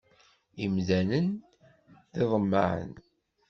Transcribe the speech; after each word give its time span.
Imdanen 0.65 1.27
d 2.13 2.15
iḍemmaɛen. 2.23 2.93